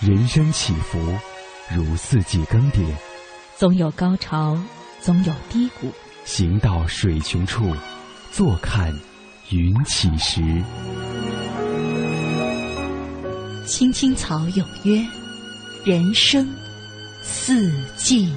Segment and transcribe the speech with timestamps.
[0.00, 0.96] 人生起伏，
[1.74, 2.86] 如四季更迭，
[3.56, 4.56] 总有高潮，
[5.00, 5.92] 总有低谷。
[6.24, 7.74] 行到水穷处，
[8.30, 8.96] 坐看
[9.50, 10.40] 云起时。
[13.66, 15.04] 青青草有约，
[15.84, 16.48] 人生
[17.20, 18.32] 四季。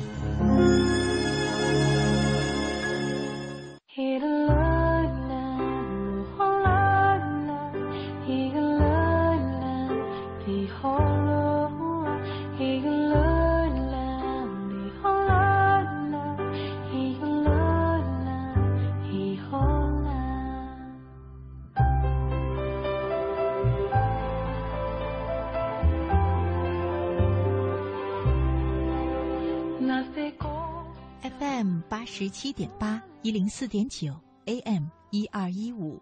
[32.31, 36.01] 七点八一零四点九 AM 一二一五，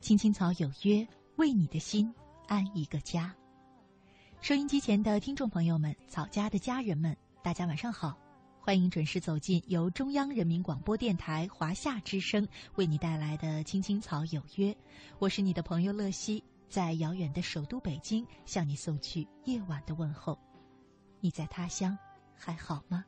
[0.00, 2.14] 青青草有约，为你的心
[2.46, 3.34] 安一个家。
[4.40, 8.16] 收音机前的听众朋友们，草家的家人们，大家晚上好，
[8.60, 12.46] 欢迎准时走进由中央人民广播电台华夏之声
[12.76, 14.74] 为你带来的青青草有约。
[15.18, 20.38] 我是你的朋友乐西，在遥远的首都北京向你送去夜晚的问候。
[21.18, 21.98] 你在他乡
[22.32, 23.04] 还好吗？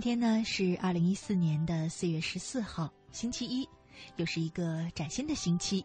[0.00, 3.68] 今天呢是二零一四年的四月十四号，星期一，
[4.16, 5.84] 又是一个崭新的星期。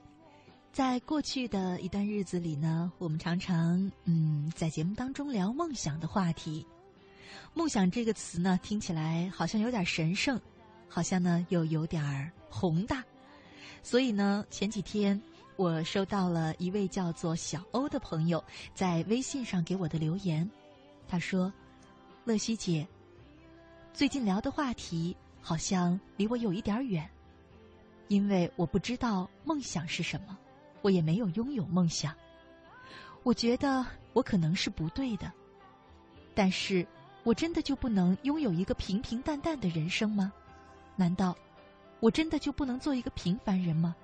[0.71, 6.65] 在过去的一段日子里呢，我们常常嗯在节目当中聊梦想的话题。
[7.53, 10.39] 梦想这个词呢，听起来好像有点神圣，
[10.87, 13.03] 好像呢又有点宏大。
[13.83, 15.21] 所以呢，前几天
[15.57, 18.41] 我收到了一位叫做小欧的朋友
[18.73, 20.49] 在微信上给我的留言，
[21.05, 21.51] 他说
[22.23, 22.87] ：“乐西姐。”
[23.95, 27.09] 最近聊的话题好像离我有一点远，
[28.09, 30.37] 因为我不知道梦想是什么，
[30.81, 32.13] 我也没有拥有梦想。
[33.23, 35.31] 我觉得我可能是不对的，
[36.33, 36.85] 但是
[37.23, 40.33] 我真的就不能拥有一个平平淡淡的人生吗？
[40.97, 41.33] 难道
[42.01, 43.95] 我真的就不能做一个平凡人吗？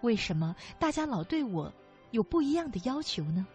[0.00, 1.72] 为什么大家老对我
[2.10, 3.46] 有不一样的要求呢？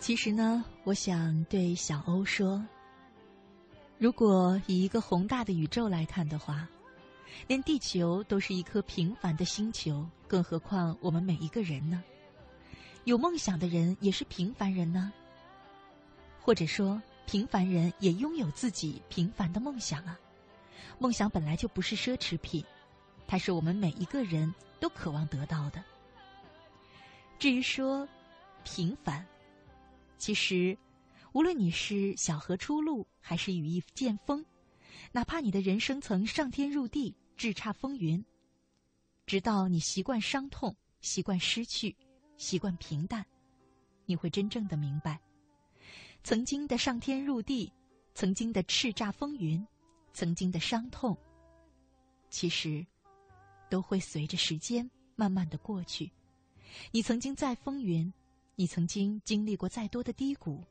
[0.00, 2.64] 其实呢，我想对小欧说：
[3.98, 6.66] 如果以一个宏大的宇宙来看的话，
[7.46, 12.02] 连地球都是一颗平凡的星球，更何况我们每一个人呢？
[13.04, 15.12] 有梦想的人也是平凡人呢，
[16.40, 20.18] 或者说，平凡人也拥有自己平凡的梦想啊。
[20.98, 22.64] 梦想本来就不是奢侈品，
[23.26, 25.84] 它是我们每一个人都渴望得到的。
[27.38, 28.08] 至于说
[28.64, 29.24] 平凡，
[30.18, 30.76] 其实，
[31.32, 34.44] 无论你是小河出路，还是羽翼渐丰，
[35.12, 38.22] 哪怕你的人生曾上天入地、叱咤风云，
[39.26, 41.94] 直到你习惯伤痛、习惯失去、
[42.36, 43.24] 习惯平淡，
[44.06, 45.20] 你会真正的明白，
[46.24, 47.72] 曾经的上天入地，
[48.12, 49.64] 曾经的叱咤风云，
[50.12, 51.16] 曾经的伤痛，
[52.28, 52.84] 其实
[53.70, 56.10] 都会随着时间慢慢的过去。
[56.90, 58.12] 你曾经在风云。
[58.60, 60.64] 你曾经经历过再多的低谷，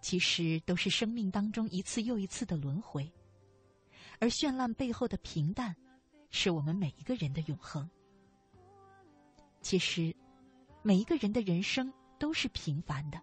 [0.00, 3.12] 其实都是生命当中一次又一次的轮回，
[4.20, 5.74] 而绚烂背后的平淡，
[6.30, 7.90] 是我们每一个人的永恒。
[9.62, 10.14] 其实，
[10.80, 13.20] 每一个人的人生都是平凡的。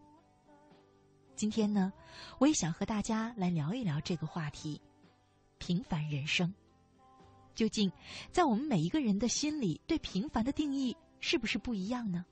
[1.33, 1.93] 今天呢，
[2.37, 4.81] 我也想和大家来聊一聊这个话题：
[5.57, 6.53] 平凡人生。
[7.55, 7.89] 究竟
[8.29, 12.25] 在我们每一个人的心里，对平凡的定义是不是不一样呢？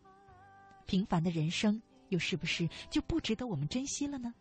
[0.90, 4.34] 平凡的人生，又是不是就不值得我们珍惜了呢？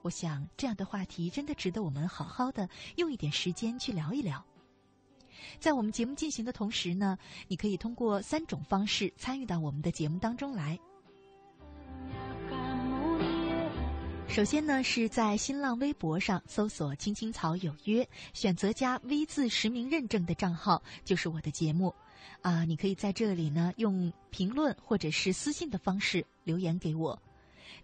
[0.00, 4.42] 我想，这样的话题真的值得我们好好的用一点时间去聊一聊。
[5.60, 10.80] 在我们节目进行的同时呢，你可以通过三种方式参与到我们的节目当中来。
[14.26, 21.94] 首先呢，是在新浪微博上搜索“青青草有约”，选择加 V 字实名认证的账号，就是我的节目。
[22.42, 27.20] 啊，你可以在这里呢用评论或者是私信的方式留言给我。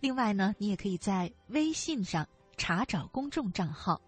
[0.00, 2.26] 另外呢，你也可以在微信上
[2.56, 4.00] 查找公众账号，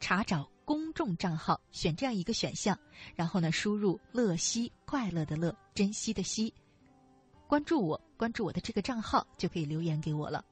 [0.00, 2.78] 查找公众账号，选这样一个选项，
[3.14, 6.52] 然后呢，输入“乐西”，快乐的乐，珍惜的惜，
[7.46, 10.44] 关注我，关注我的这个账号，就可以留言给我了。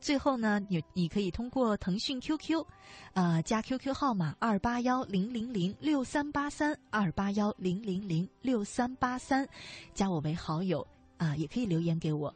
[0.00, 2.64] 最后呢，你你可以通过腾讯 QQ，
[3.12, 9.48] 啊，加 QQ 号码二八幺零零零六三八三二八幺零零零六三八三，
[9.94, 10.86] 加我为好友
[11.16, 12.34] 啊，也可以留言给我。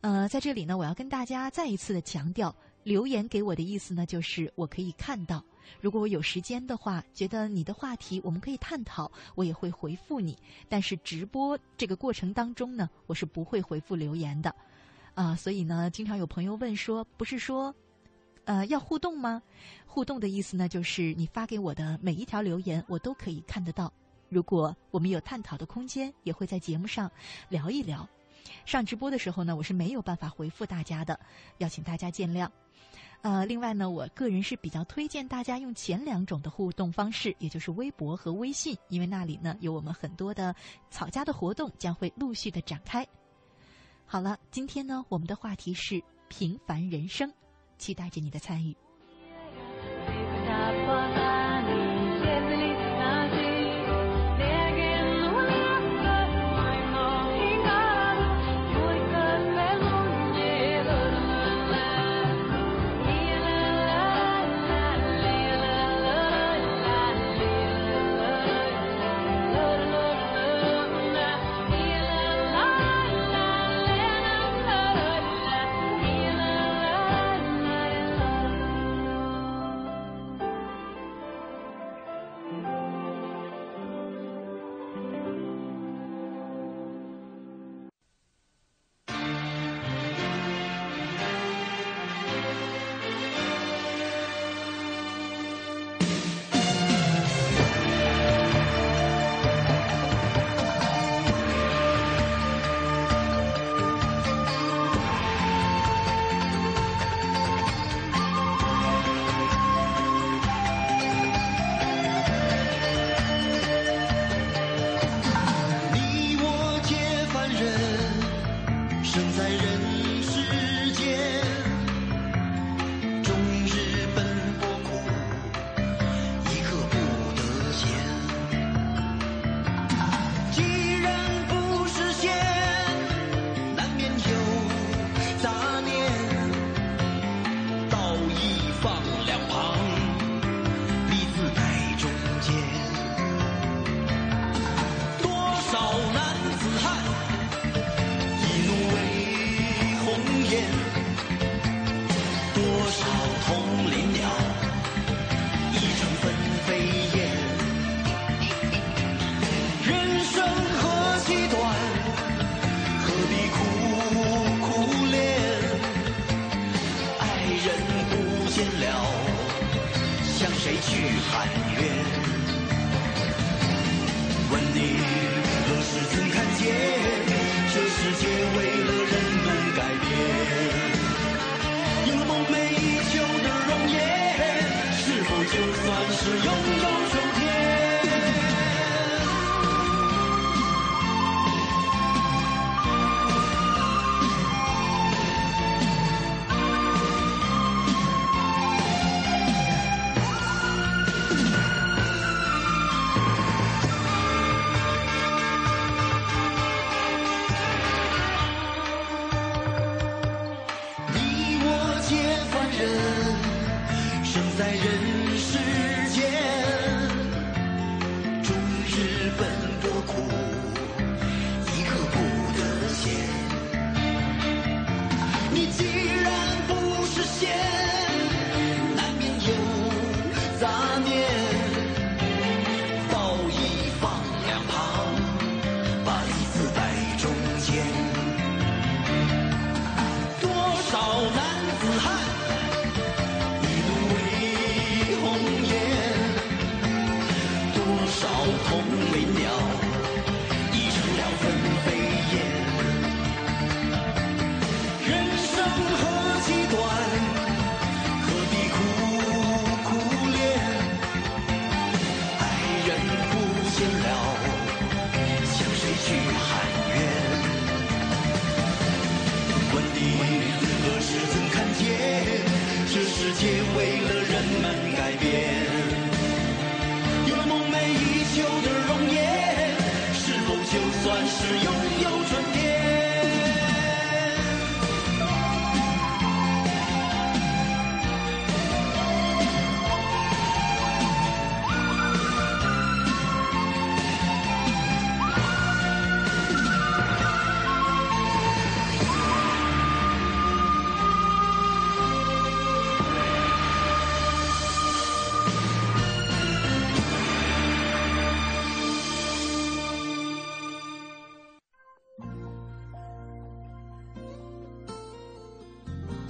[0.00, 2.54] 呃，在这里呢，我要跟大家再一次的强调，
[2.84, 5.42] 留言给我的意思呢，就是我可以看到，
[5.80, 10.38] 如果我有时间的话，觉得你的话题我们可以探讨，我也会回复你。
[10.68, 14.54] 但是直播这个过程当中呢，我是不会回复留言的。
[15.16, 17.74] 啊，所以呢，经常有朋友问说，不是说，
[18.44, 19.42] 呃，要互动吗？
[19.86, 23.90] 互动的意思呢，就是你发给我的每一条留言，我都可以看得到。
[24.28, 27.10] 如果我们有探讨的空间，也会在节目上
[27.48, 28.06] 聊一聊。
[28.66, 31.18] 上直播的时候呢，我是没有办法回复大家的，
[31.56, 32.46] 要请大家见谅。
[33.22, 40.54] 呃，另外呢，我个人是比较推荐大家用前两种的互动方式，也就是微博和微信，因为那里呢有我们很多的
[40.90, 43.06] 草家的活动将会陆续的展开。
[44.08, 47.32] 好了，今天呢，我们的话题是平凡人生，
[47.76, 48.74] 期待着你的参与。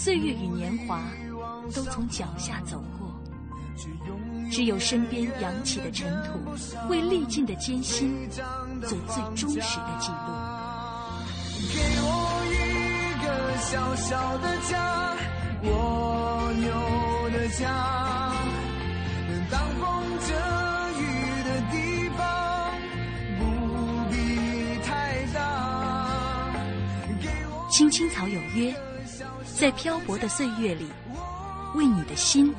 [0.00, 1.02] 岁月与年华
[1.74, 3.20] 都从脚下走过，
[4.48, 6.38] 只有身边扬起的尘土，
[6.88, 10.14] 为历尽的艰辛做最忠实的记录。
[11.74, 12.06] 给我
[12.46, 12.56] 一
[13.26, 13.26] 个
[13.58, 15.16] 小小的家，
[15.64, 18.32] 蜗牛的家，
[19.28, 19.82] 能挡风
[20.28, 20.32] 遮
[21.00, 21.02] 雨
[21.42, 22.22] 的地方，
[23.36, 23.42] 不
[24.12, 24.16] 必
[24.86, 25.36] 太大。
[27.72, 28.72] 青青草有约，
[29.58, 30.86] 在漂泊的岁月里，
[31.74, 32.54] 为你的心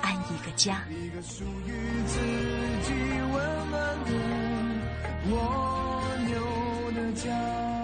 [0.00, 0.84] 安一个家。
[0.88, 1.72] 一个属于
[2.06, 2.20] 自
[2.84, 2.92] 己
[3.32, 3.34] 温
[3.68, 4.12] 暖的
[5.28, 5.34] 蜗
[6.28, 7.77] 牛的家。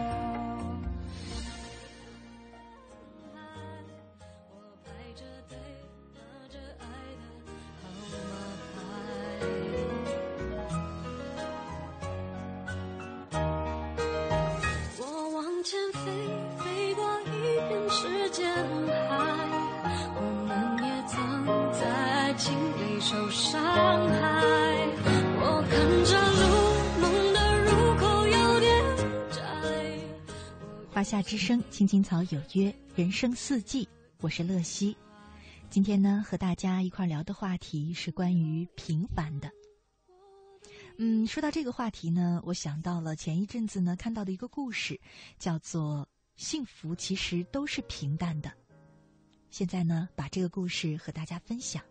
[31.24, 33.88] 之声，青青草有约，人生四季，
[34.20, 34.94] 我是乐西。
[35.70, 39.50] 今天呢，和大家一块聊的话题是关于平凡的。
[40.98, 45.00] 嗯，说到这个话题呢，我想到了前一阵子呢看到的一个故事，
[45.38, 48.52] 叫做“幸福其实都是平淡的”。
[49.50, 51.82] 现在呢，把这个故事和大家分享。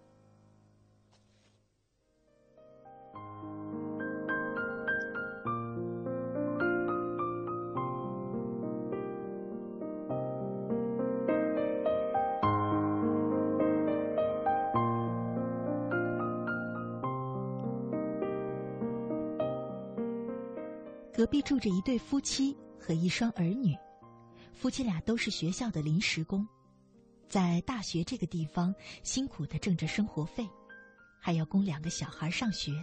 [21.24, 23.74] 隔壁住着一对夫妻和一双儿女，
[24.52, 26.46] 夫妻俩都是学校的临时工，
[27.30, 30.46] 在大学这个地方辛苦的挣着生活费，
[31.22, 32.74] 还要供两个小孩上学。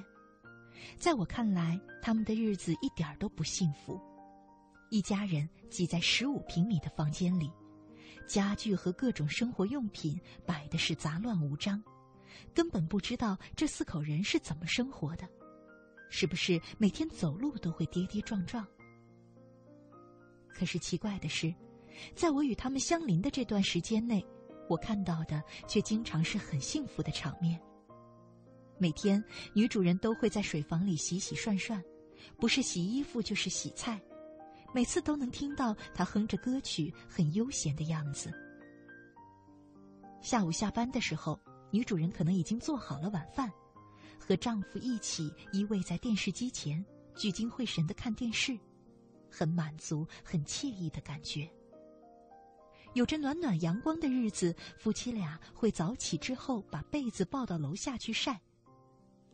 [0.97, 4.01] 在我看来，他们的日子一点都不幸福。
[4.89, 7.53] 一家人挤在十五平米的房间里，
[8.27, 11.79] 家具和各种生活用品摆的是杂乱无章，
[12.55, 15.29] 根本不知道这四口人是怎么生活的。
[16.11, 18.67] 是不是每天走路都会跌跌撞撞？
[20.53, 21.55] 可是奇怪的是，
[22.15, 24.23] 在我与他们相邻的这段时间内，
[24.69, 27.59] 我看到的却经常是很幸福的场面。
[28.77, 29.23] 每天，
[29.55, 31.83] 女主人都会在水房里洗洗涮涮，
[32.39, 34.01] 不是洗衣服就是洗菜，
[34.75, 38.31] 每次都能听到她哼着歌曲，很悠闲的样子。
[40.21, 41.41] 下午下班的时候，
[41.71, 43.51] 女主人可能已经做好了晚饭。
[44.21, 46.85] 和丈夫一起依偎在电视机前，
[47.17, 48.57] 聚精会神的看电视，
[49.31, 51.51] 很满足、很惬意的感觉。
[52.95, 58.41] 有着暖暖阳光的日子，夫妻俩会早起之后把被子抱到楼下去晒。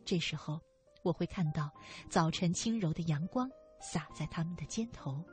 [0.05, 0.59] 这时候，
[1.03, 1.71] 我会看到
[2.09, 3.49] 早晨轻柔的阳光
[3.81, 5.23] 洒在他们的肩头。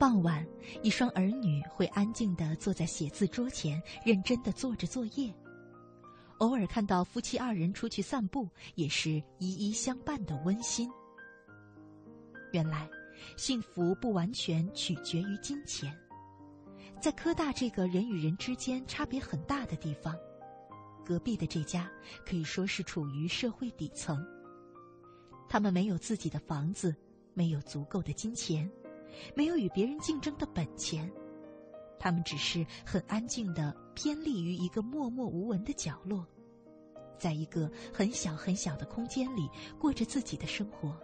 [0.00, 0.46] 傍晚，
[0.82, 5.30] 一双儿女会安静地坐在写字桌前，认真地做着作业。
[6.38, 10.90] 偶尔看到夫妻二人出去散步，也是依依相伴的温馨。
[12.52, 12.88] 原来，
[13.36, 15.94] 幸福不完全取决于金钱。
[16.98, 20.16] 在科大这个人与人之间差别很大的地方，
[21.04, 21.90] 隔壁的这家
[22.24, 24.26] 可以说是处于社会底层。
[25.46, 26.96] 他们没有自己的房子，
[27.34, 28.66] 没有足够的金钱。
[29.34, 31.10] 没有与别人竞争的本钱，
[31.98, 36.26] 他们只是很安静的偏立于一个默默无闻的角落，
[37.18, 39.48] 在一个很小很小的空间里
[39.78, 40.98] 过着自己的生活。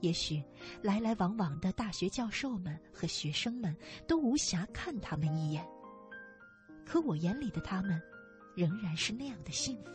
[0.00, 0.42] 也许
[0.82, 3.74] 来来往往的大学教授们和学生们
[4.06, 5.66] 都无暇看他们一眼，
[6.84, 8.00] 可我眼里的他们，
[8.54, 9.90] 仍然是那样的幸福。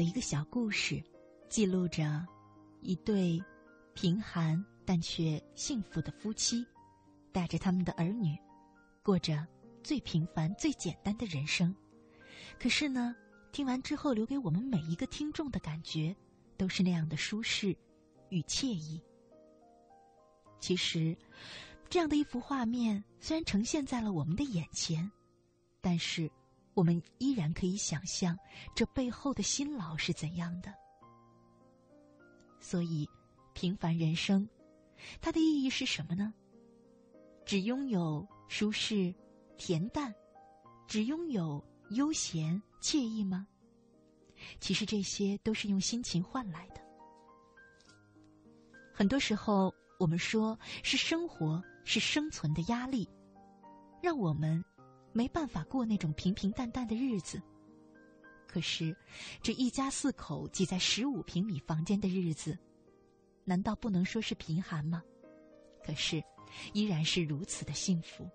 [0.00, 1.04] 的一个小故事，
[1.50, 2.26] 记录着
[2.80, 3.38] 一对
[3.92, 6.66] 贫寒但却幸福的夫妻，
[7.32, 8.34] 带着他们的儿女，
[9.02, 9.46] 过着
[9.82, 11.76] 最平凡、最简单的人生。
[12.58, 13.14] 可是呢，
[13.52, 16.16] 听完之后，留给我们每一个听众的感觉，
[16.56, 17.76] 都是那样的舒适
[18.30, 18.98] 与惬意。
[20.60, 21.14] 其实，
[21.90, 25.12] 这样的一幅画面虽然呈现在了我们的眼前，
[25.82, 26.30] 但是。
[26.74, 28.38] 我们依然可以想象
[28.74, 30.72] 这背后的辛劳是怎样的。
[32.60, 33.08] 所以，
[33.54, 34.48] 平凡人生，
[35.20, 36.32] 它的意义是什么呢？
[37.44, 39.14] 只拥有舒适、
[39.58, 40.14] 恬淡，
[40.86, 43.46] 只拥有悠闲惬意吗？
[44.60, 46.80] 其实这些都是用辛勤换来的。
[48.92, 53.08] 很多时候，我们说是生活是生存的压力，
[54.02, 54.62] 让我们。
[55.12, 57.40] 没办法过那种平平淡淡的日子。
[58.46, 58.96] 可是，
[59.42, 62.58] 这一家四口挤在十五平米房间的日子，
[63.44, 65.02] 难道不能说是贫寒吗？
[65.84, 66.22] 可是，
[66.72, 68.28] 依然是如此的幸福。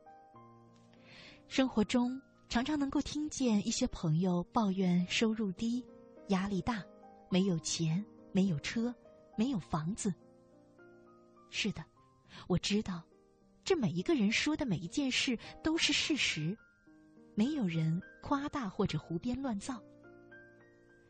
[1.48, 5.86] 生活中常常能够听见一些朋友抱怨收入低、
[6.30, 6.82] 压力大、
[7.30, 8.96] 没有钱、没有车、
[9.38, 10.14] 没有房子。
[11.50, 11.84] 是的，
[12.48, 13.04] 我知道，
[13.66, 16.58] 这每一个人说的每一件事都是事实。
[17.36, 19.82] 没有人夸大或者胡编乱造。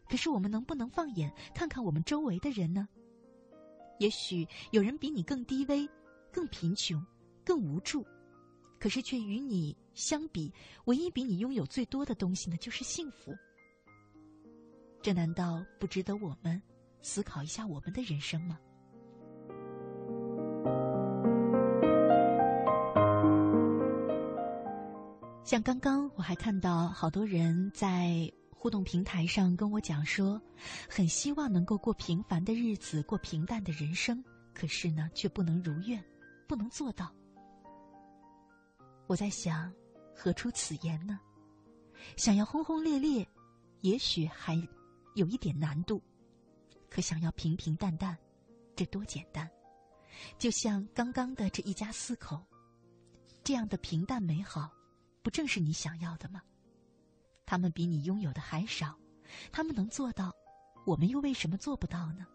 [0.09, 2.87] 可是我们能不能放眼看看我们周围的人呢？
[3.99, 5.89] 也许有人比你更低微、
[6.31, 7.03] 更贫穷、
[7.45, 8.05] 更无助，
[8.79, 10.53] 可是却与你相比，
[10.85, 13.33] 唯一比你拥有最多的东西呢，就是幸福。
[15.01, 16.61] 这难道不值得我们
[17.01, 18.59] 思考一下我们的人生吗？
[25.45, 30.41] 像刚刚我还看到好多人在互动平台上跟我讲说，
[30.89, 34.23] 很希望能够过平凡的日子，过平淡的人生，
[34.55, 36.03] 可是呢，却不能如愿，
[36.47, 37.13] 不能做到。
[39.05, 39.71] 我在想，
[40.15, 41.19] 何出此言呢？
[42.17, 43.27] 想要轰轰烈烈，
[43.81, 44.55] 也许还
[45.13, 46.01] 有一点难度，
[46.89, 48.17] 可想要平平淡淡，
[48.75, 49.47] 这多简单！
[50.39, 52.43] 就像刚刚的这一家四口，
[53.43, 54.71] 这样的平淡美好。
[55.25, 56.39] 不正是你想要的吗？
[57.47, 58.95] 他们比你拥有的还少，
[59.51, 60.31] 他们能做到，
[60.85, 62.27] 我们又为什么做不到呢？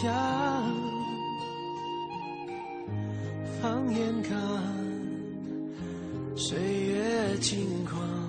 [0.00, 0.10] 想，
[3.60, 4.34] 放眼看，
[6.34, 8.19] 岁月轻狂。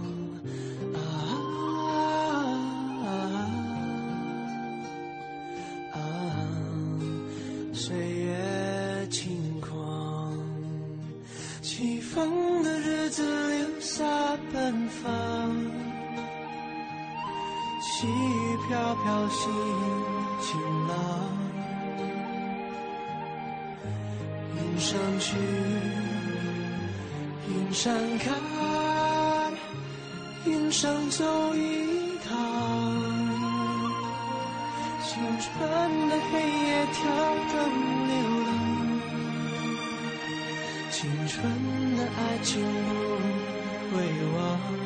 [27.83, 28.29] 展开，
[30.45, 32.29] 云上走一趟。
[35.03, 35.49] 青春
[36.07, 37.01] 的黑夜跳
[37.49, 37.57] 动
[38.07, 38.13] 流
[38.45, 38.49] 浪，
[40.91, 41.41] 青春
[41.97, 42.61] 的爱情
[43.89, 43.97] 不会
[44.37, 44.80] 忘。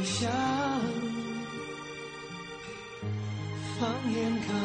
[0.00, 0.30] 回响，
[3.78, 4.56] 放眼看，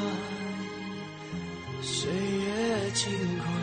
[1.81, 3.53] 岁月轻狂。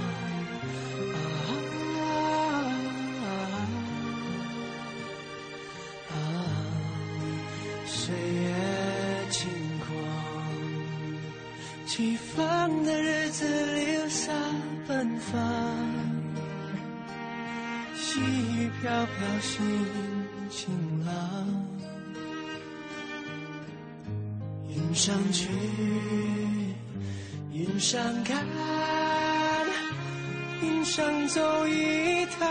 [6.11, 6.15] 啊，
[7.87, 8.53] 岁月
[9.31, 9.49] 轻
[9.81, 9.89] 狂，
[11.87, 14.31] 起风的日子留下
[14.87, 15.41] 奔放，
[17.97, 20.12] 细雨飘飘心。
[25.05, 25.49] 上去，
[27.53, 28.47] 云上看，
[30.63, 32.49] 云上走一趟。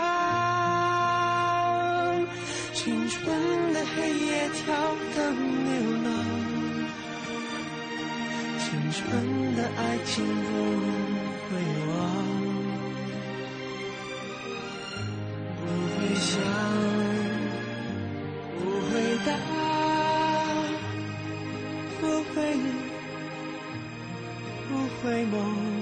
[2.74, 3.24] 青春
[3.72, 4.74] 的黑夜跳
[5.16, 5.34] 灯
[5.64, 5.72] 流
[6.04, 6.12] 浪，
[8.58, 9.00] 青春
[9.56, 10.12] 的爱情
[10.44, 10.71] 不
[25.02, 25.81] 回眸。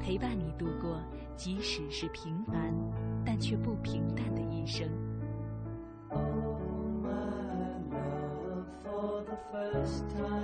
[0.00, 1.02] 陪伴你度过
[1.36, 2.74] 即使是平凡
[3.24, 4.88] 但却不平淡的一生。
[8.84, 10.35] For the first time.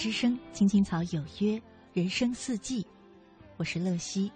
[0.00, 1.58] 之声《青青草有约》，
[1.92, 2.86] 人生四季，
[3.58, 4.32] 我是乐西。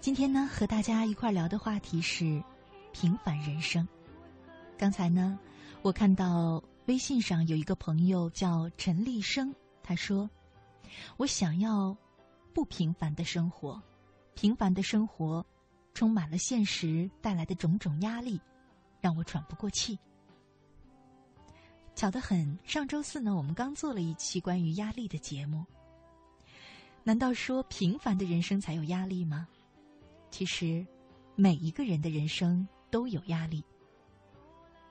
[0.00, 2.42] 今天呢，和大家一块聊的话题是
[2.90, 3.86] 平凡人生。
[4.76, 5.38] 刚才呢，
[5.82, 9.54] 我看到微信上有一个朋友叫陈立生，
[9.84, 10.28] 他说
[11.16, 11.96] ：“我想要
[12.52, 13.80] 不平凡的生活，
[14.34, 15.46] 平凡的生活
[15.94, 18.40] 充满了现实带来的种种压力，
[19.00, 19.96] 让我喘不过气。”
[21.98, 25.66] 巧得很，上周四呢，我们刚做了一期关于压力的节目。
[27.02, 29.48] 难道说平凡的人生才有压力吗？
[30.30, 30.86] 其实，
[31.34, 33.64] 每一个人的人生都有压力，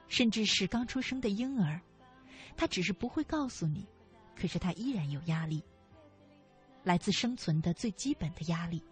[0.09, 1.79] 甚至是刚出生的婴儿，
[2.57, 3.87] 他只是不会告诉你，
[4.35, 5.63] 可是他依然有压力，
[6.83, 8.83] 来自生存的最基本的压力。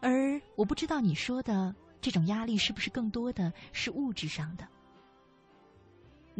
[0.00, 4.64] 而我不知道你说的这种压力是不是更多的是物质上的。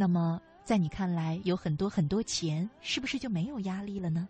[0.01, 4.29] 那么，在你看来，有很多很多钱，是不是就没有压力了呢？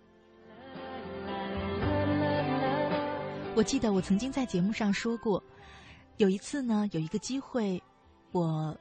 [3.54, 5.44] 我记得我曾经在节目上说过，
[6.16, 7.82] 有一次呢，有一个机会，
[8.32, 8.74] 我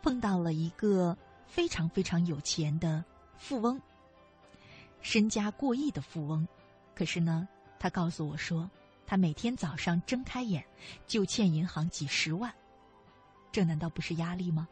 [0.00, 3.04] 碰到了一个非常非常有钱的
[3.36, 3.80] 富翁，
[5.02, 6.46] 身家过亿的富翁。
[6.94, 7.48] 可是呢，
[7.80, 8.70] 他告诉我说，
[9.08, 10.64] 他每天早上睁开眼
[11.04, 12.54] 就欠银行几十万，
[13.50, 14.68] 这难道不是压力吗？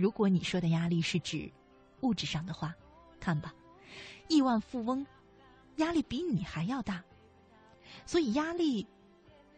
[0.00, 1.52] 如果你说的压力是指
[2.00, 2.74] 物质上的话，
[3.20, 3.54] 看吧，
[4.28, 5.06] 亿万富翁
[5.76, 7.04] 压力比你还要大，
[8.06, 8.86] 所以压力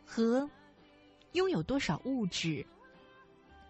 [0.05, 0.51] 和
[1.35, 2.67] 拥有多少物质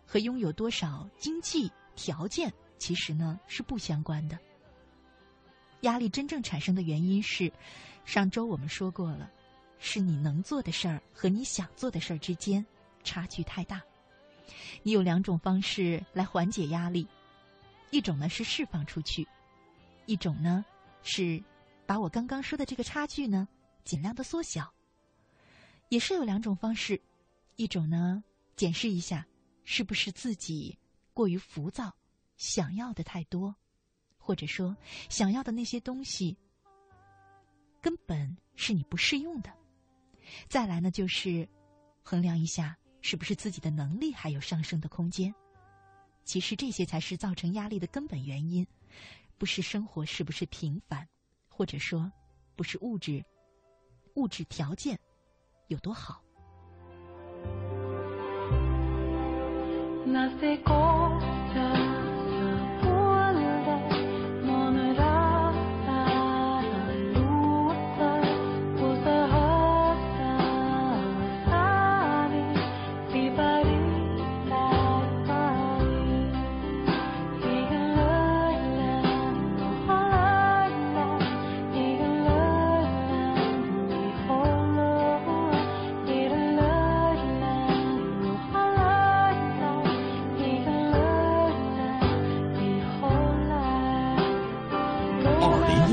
[0.06, 4.38] 和拥有多少经济条件其实呢是不相关的。
[5.82, 7.52] 压力真正产生的原因是，
[8.06, 9.30] 上周我们说过了，
[9.78, 12.64] 是你能做的事儿和你想做的事儿之间
[13.04, 13.82] 差距太大。
[14.82, 17.06] 你有两种方式来缓解压力，
[17.90, 19.26] 一种呢是释放出去，
[20.06, 20.64] 一种呢
[21.02, 21.42] 是
[21.86, 23.48] 把我刚刚说的这个差距呢
[23.84, 24.72] 尽量的缩小。
[25.88, 27.00] 也是有两种方式，
[27.56, 28.24] 一种呢
[28.56, 29.26] 检视一下
[29.64, 30.78] 是不是自己
[31.12, 31.94] 过于浮躁，
[32.36, 33.54] 想要的太多，
[34.18, 34.76] 或者说
[35.08, 36.36] 想要的那些东西
[37.80, 39.52] 根本是你不适用的。
[40.48, 41.46] 再来呢就是
[42.02, 42.76] 衡量一下。
[43.02, 45.34] 是不是自己的能力还有上升的空间？
[46.24, 48.64] 其实这些才是造成压力的根本原因，
[49.36, 51.06] 不是生活是不是平凡，
[51.48, 52.10] 或者说
[52.54, 53.24] 不是物质
[54.14, 54.96] 物质条件
[55.66, 56.22] 有多好。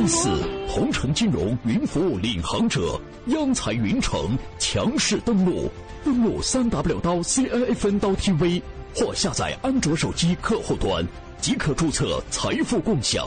[0.10, 0.28] 四
[0.68, 5.70] 同城金融云服务领航者央财云城强势登陆，
[6.04, 8.60] 登录三 W 刀 CNFN 刀 TV
[8.96, 11.08] 或下载安卓手机客户端
[11.40, 13.24] 即可注册财富共享。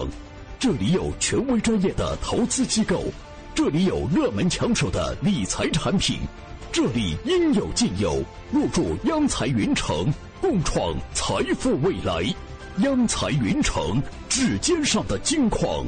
[0.59, 3.05] 这里有权威专业的投资机构，
[3.55, 6.19] 这里有热门抢手的理财产品，
[6.73, 8.21] 这里应有尽有。
[8.51, 12.25] 入驻央财云城，共创财富未来。
[12.79, 15.87] 央财云城，指尖上的金矿。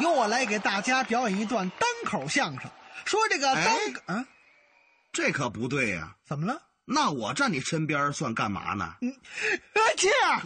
[0.00, 2.70] 由我来给大家表演一段单口相声，
[3.04, 4.26] 说这个单啊，
[5.12, 6.16] 这可不对呀！
[6.24, 6.62] 怎么了？
[6.84, 8.96] 那我站你身边算干嘛呢？
[9.02, 9.14] 嗯，
[9.96, 10.40] 这样，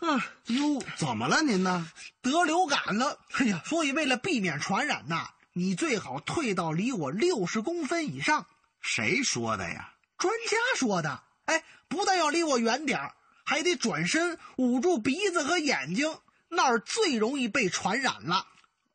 [0.00, 1.90] 啊，哟，怎么了您呢？
[2.22, 8.46] 得流感了，哎呀，所以为了避免传染呐，你最好退到离我六十公分以上。
[8.80, 9.92] 谁说的呀？
[10.16, 11.22] 专家说的。
[11.44, 13.12] 哎，不但要离我远点
[13.44, 18.46] 还得转身捂住鼻子和眼睛，那儿最容易被传染了。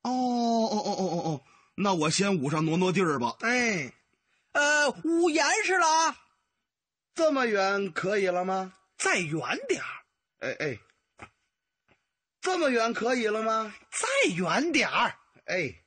[0.09, 1.41] 哦哦哦哦哦哦，
[1.75, 3.35] 那我先捂上挪挪地儿吧。
[3.41, 3.91] 哎，
[4.53, 6.17] 呃，捂严实了啊，
[7.13, 8.73] 这么远可以了吗？
[8.97, 9.87] 再远点儿。
[10.39, 10.77] 哎哎，
[12.41, 13.73] 这么远可以了吗？
[13.91, 15.15] 再远点儿。
[15.45, 15.83] 哎，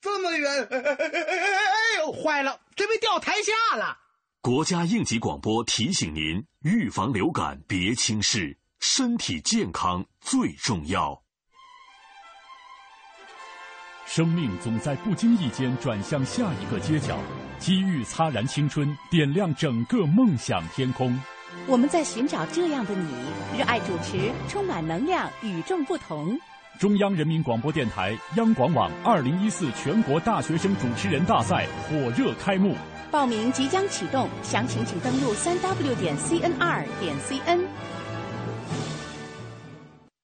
[0.00, 0.64] 这么远。
[0.70, 3.98] 哎哎哎哎哎呦，坏了，这被掉台下了。
[4.40, 11.24] 国家应急广播提醒您：预防流感别轻视，身体健康最重要。
[14.06, 17.18] 生命总在不经意间转向下一个街角，
[17.58, 21.18] 机遇擦燃青春，点亮整个梦想天空。
[21.66, 23.12] 我们在寻找这样的你，
[23.58, 26.38] 热爱主持，充满能量，与众不同。
[26.78, 32.76] 中央人民广播电台央广网二零一四全国大学生主持人大赛火热开幕，
[33.10, 37.64] 报名即将启动，详情请登录三 w 点 cnr 点 cn。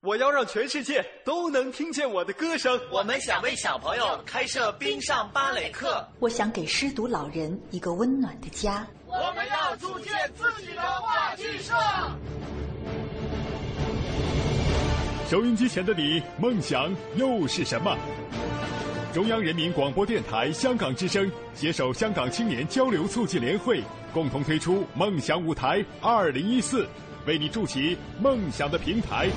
[0.05, 2.77] 我要让全世界都能听见我的歌声。
[2.91, 6.05] 我们想为小朋友开设冰上芭蕾课。
[6.19, 8.85] 我想给失独老人一个温暖的家。
[9.07, 11.73] 我们要组建自己的话剧社。
[15.31, 17.97] 收音机前的你，梦想又是什么？
[19.15, 23.81] 中央人民广播电台香港之声携手香港青年交流促进联会，
[24.13, 26.89] 共同推出“梦想舞台二零一四”，
[27.25, 29.29] 为你筑起梦想的平台。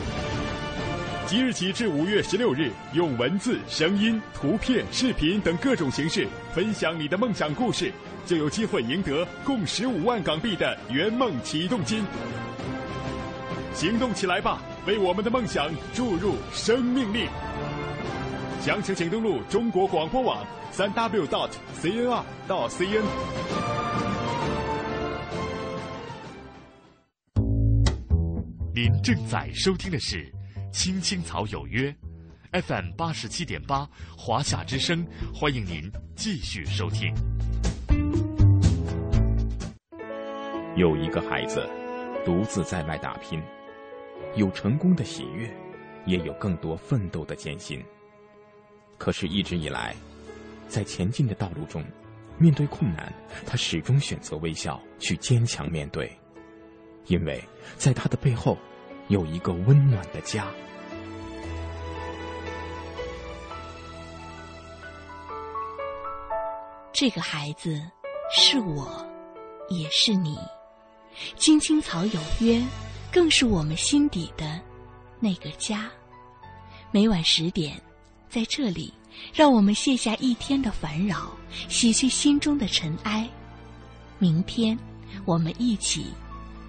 [1.28, 7.92] 即日起至五月十六日，用文字、声音、图片、视频等各种形式分享你的梦想故事，
[8.28, 12.06] 就有机会赢得共十五万港币的圆梦启动金。
[13.74, 14.62] 行动起来吧！
[14.86, 17.28] 为我们的梦想注入生命力。
[18.62, 21.50] 详情请登录中国广播网三 w dot
[21.82, 23.04] cnr 到 cn。
[28.76, 30.18] 您正在收听的是
[30.76, 31.90] 《青青草有约》
[32.62, 37.16] ，FM 八十七点八，华夏之声，欢迎您继续收听。
[40.76, 41.66] 有一个孩子
[42.26, 43.42] 独自在外打拼。
[44.36, 45.50] 有成功的喜悦，
[46.06, 47.82] 也有更多奋斗的艰辛。
[48.98, 49.96] 可是，一直以来，
[50.68, 51.82] 在前进的道路中，
[52.38, 53.14] 面对困难，
[53.46, 56.12] 他始终选择微笑，去坚强面对，
[57.08, 57.42] 因为
[57.78, 58.58] 在他的背后，
[59.08, 60.46] 有一个温暖的家。
[66.98, 67.82] 这个孩子，
[68.34, 69.06] 是我，
[69.68, 70.38] 也是你。
[71.36, 72.64] 青青草有约。
[73.12, 74.60] 更是我们心底的
[75.22, 75.90] 那个家。
[76.92, 77.82] 每晚十点，
[78.30, 78.94] 在这里，
[79.34, 81.32] 让我们卸下一天的烦扰，
[81.70, 83.30] 洗去心中的尘埃。
[84.20, 84.78] 明天，
[85.24, 86.08] 我们一起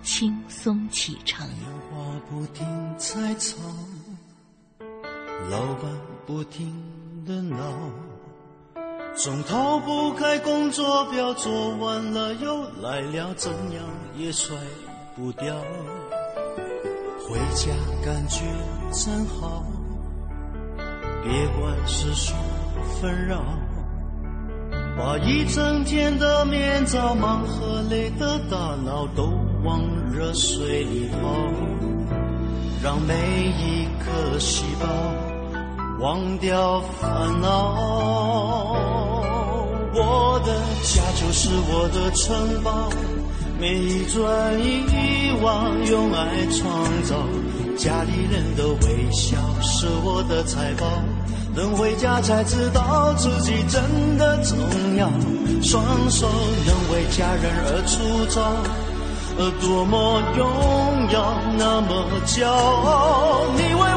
[0.04, 1.48] 轻松启程。
[1.92, 3.58] 话不停在吵，
[5.50, 5.92] 老板
[6.24, 6.72] 不停
[7.24, 7.72] 的闹，
[9.16, 13.82] 总逃不开工作表，做完了又来了，怎样
[14.14, 14.54] 也甩
[15.16, 15.56] 不掉。
[17.26, 17.72] 回家
[18.04, 18.44] 感觉
[18.92, 19.64] 真好，
[21.24, 22.34] 别管世俗
[23.00, 23.42] 纷扰，
[24.98, 29.32] 把一整天的面罩、忙和累的大脑都
[29.64, 29.80] 往
[30.12, 31.18] 热水里泡，
[32.84, 33.14] 让每
[33.46, 34.86] 一颗细胞
[36.00, 38.35] 忘掉烦恼。
[39.98, 42.90] 我的家就是我的城堡。
[43.58, 47.16] 每一砖一瓦，用爱创造，
[47.78, 50.86] 家里人的微笑是我的财宝。
[51.54, 54.58] 等回家才知道自己真的重
[54.98, 55.08] 要，
[55.62, 56.28] 双手
[56.66, 58.42] 能为家人而出招，
[59.58, 60.46] 多么荣
[61.10, 63.46] 耀，那么骄傲。
[63.56, 63.95] 你为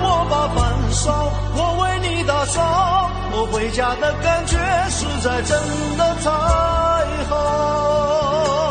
[0.90, 4.58] 我把饭烧，我为你打扫，我回家的感觉
[4.90, 5.56] 实在真
[5.98, 6.32] 的太
[7.30, 8.69] 好。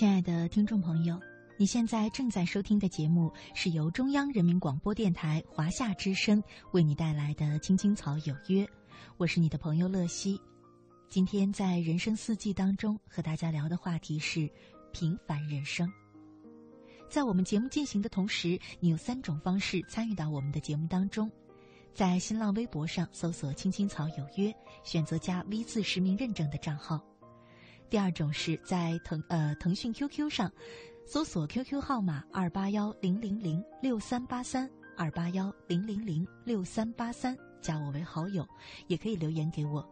[0.00, 1.20] 亲爱的听众朋友，
[1.58, 6.42] 你现在正在收听的节目是由中央人民广播电台华夏之声
[6.72, 8.64] 为你带来的《青青草有约》，
[9.18, 10.40] 我是你的朋友乐西。
[11.06, 14.50] 今天在人生四季当中和大家聊的话题是
[14.90, 15.86] 平凡人生。
[17.10, 21.30] 在我们节目进行的同时，你有三种方式参与到我们的节目当中：
[21.92, 24.50] 在新浪微博上搜索“青青草有约”，
[24.82, 26.98] 选择加 V 字实名认证的账号。
[27.90, 30.50] 第二种是在腾呃腾讯 QQ 上，
[31.04, 38.46] 搜索 QQ 号码二八幺零零零六三八三二八幺零零零六三八三，加我为好友，
[38.86, 39.84] 也可以留言给我。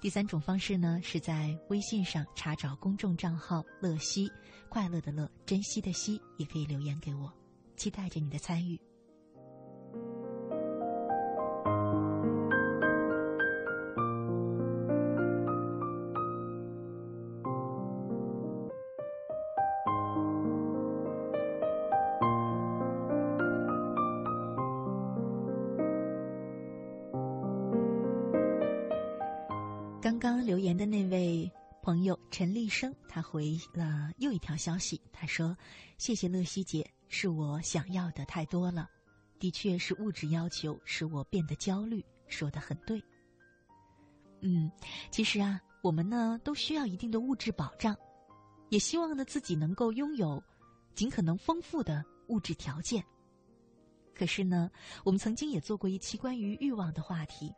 [0.00, 4.32] 第三种方式呢，是在微信上查找公众账号“乐西”，
[4.70, 7.30] 快乐的乐，珍惜的惜，也可以留言给我，
[7.76, 8.80] 期待着你的参与。
[30.66, 31.48] 言的那位
[31.80, 35.56] 朋友陈立生，他回了又一条消息，他说
[35.96, 38.90] ：“谢谢乐西姐，是我想要的太多了，
[39.38, 43.00] 的确是物质要求使我变得焦虑，说的很对。”
[44.42, 44.68] 嗯，
[45.12, 47.96] 其实啊，我们呢都需要一定的物质保障，
[48.68, 50.42] 也希望呢自己能够拥有
[50.96, 53.04] 尽可能丰富的物质条件。
[54.12, 54.68] 可是呢，
[55.04, 57.54] 我们曾经也做过一期关于欲望的话题，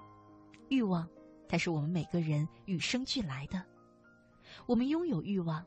[0.68, 1.08] 欲望。
[1.48, 3.64] 它是我们每个人与生俱来的。
[4.66, 5.64] 我们拥有欲望，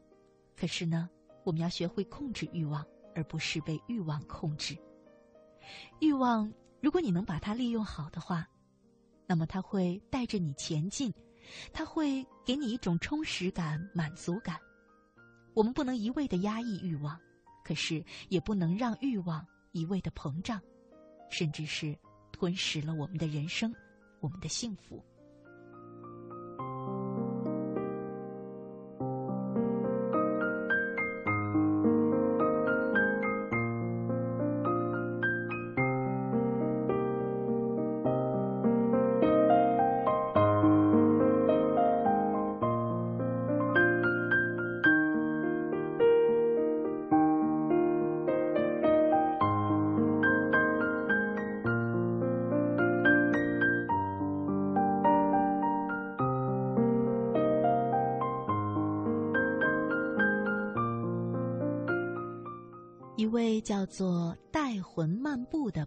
[0.55, 1.09] 可是呢，
[1.43, 4.77] 我们要学会控制欲望，而不是被欲望控制。
[5.99, 6.51] 欲望，
[6.81, 8.47] 如果你能把它利用好的话，
[9.27, 11.13] 那么它会带着你前进，
[11.71, 14.59] 它会给你一种充实感、满足感。
[15.53, 17.19] 我们不能一味的压抑欲望，
[17.63, 20.61] 可是也不能让欲望一味的膨胀，
[21.29, 21.97] 甚至是
[22.31, 23.73] 吞噬了我们的人生、
[24.19, 25.03] 我们的幸福。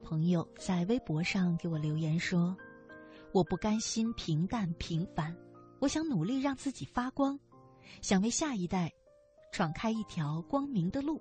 [0.05, 2.55] 朋友在微博上给我留言说
[3.33, 5.35] ：“我不甘心平淡平凡，
[5.81, 7.41] 我想努力让自己发光，
[8.03, 8.93] 想为下一代
[9.51, 11.21] 闯开一条光明的路。”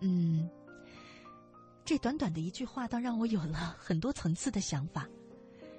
[0.00, 0.48] 嗯，
[1.82, 5.08] 这短短的一句话倒让我有了很多层次的想法。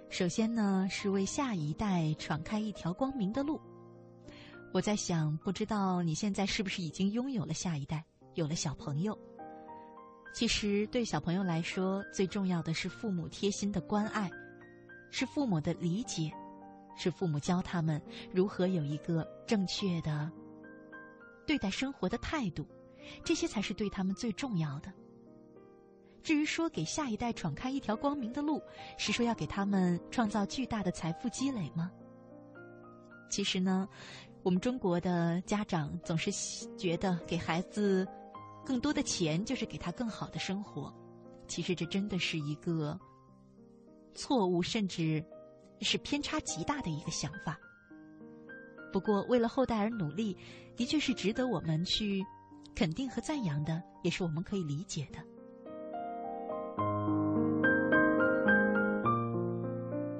[0.10, 3.62] 首先呢，是为下一代闯开一条光明的路。
[4.74, 8.04] 我在想，不知道你现在是不是已经拥有了下一代？
[8.34, 9.18] 有了小朋友，
[10.36, 14.30] 其实对小朋友来说，最重要的是父母贴心的关爱，
[15.10, 16.30] 是父母的理解，
[16.98, 18.02] 是父母教他们
[18.34, 20.30] 如何有一个正确的
[21.48, 22.68] 对待生活的态度，
[23.24, 24.92] 这些才是对他们最重要的。
[26.22, 28.62] 至于说给下一代闯开一条光明的路，
[28.98, 31.90] 是说要给他们创造巨大的财富积累吗？
[33.30, 33.88] 其实呢，
[34.44, 36.30] 我们中国的家长总是
[36.78, 38.06] 觉得给孩子。
[38.66, 40.91] 更多的钱就是给他更好的生活，
[41.47, 42.99] 其实这真的是一个
[44.16, 45.24] 错误，甚至
[45.82, 47.57] 是偏差极大的一个想法。
[48.91, 50.36] 不过，为了后代而努力，
[50.76, 52.26] 的确是值得我们去
[52.74, 55.20] 肯定和赞扬的，也是我们可以理解的。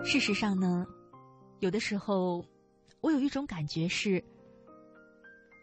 [0.03, 0.85] 事实上呢，
[1.61, 2.45] 有的时候，
[3.01, 4.23] 我有一种感觉是，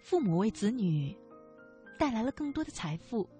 [0.02, 1.16] 父母为子女。
[2.02, 3.30] 带来了更多的财富，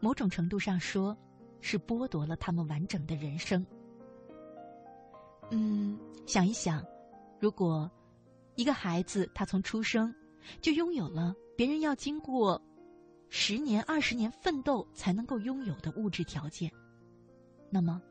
[0.00, 1.16] 某种程度上说，
[1.60, 3.64] 是剥夺了他们完整的人生。
[5.52, 5.96] 嗯，
[6.26, 6.84] 想一想，
[7.38, 7.88] 如果
[8.56, 10.12] 一个孩子他从出生
[10.60, 12.60] 就拥有了别人要经过
[13.28, 16.68] 十年、二十年奋斗才能够拥有的物质条件，
[17.70, 18.02] 那么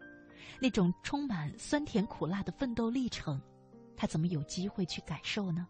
[0.58, 3.42] 那种充满酸甜苦辣的奋斗历程，
[3.98, 5.68] 他怎么有机会去感受呢？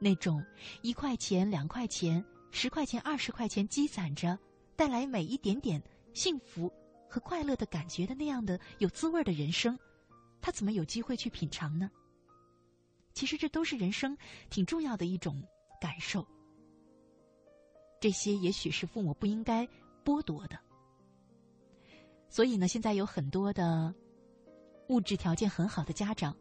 [0.00, 0.44] 那种
[0.82, 2.24] 一块钱、两块钱。
[2.52, 4.38] 十块钱、二十块钱积攒着，
[4.76, 5.82] 带来每一点点
[6.12, 6.70] 幸福
[7.08, 9.78] 和快乐的感觉的那样的有滋味的人生，
[10.40, 11.90] 他怎么有机会去品尝呢？
[13.14, 14.16] 其实这都是人生
[14.50, 15.42] 挺重要的一种
[15.80, 16.26] 感受。
[18.00, 19.66] 这些也许是父母不应该
[20.04, 20.58] 剥夺的。
[22.28, 23.94] 所以呢，现在有很多的
[24.88, 26.36] 物质条件很好的家长，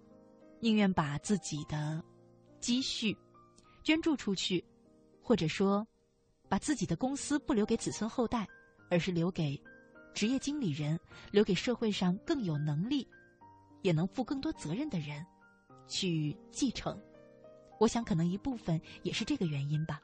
[0.59, 2.03] 宁愿把自己的
[2.59, 3.15] 积蓄
[3.83, 4.65] 捐助出去，
[5.21, 5.87] 或者说。
[6.49, 8.47] 把自己的公司不留给子孙后代，
[8.89, 9.61] 而是留给
[10.13, 10.99] 职业经理人，
[11.31, 13.07] 留给社会上更有能力、
[13.83, 15.23] 也能负更多责任的人
[15.87, 16.99] 去继承。
[17.79, 20.01] 我想，可能一部分也是这个原因吧。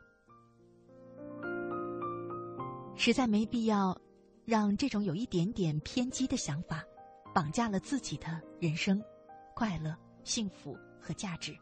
[2.96, 4.00] 实在没必要
[4.46, 6.82] 让这种有一点点偏激的想法
[7.34, 9.04] 绑架了自己的人生、
[9.54, 9.93] 快乐、
[10.24, 11.58] 幸福和价值。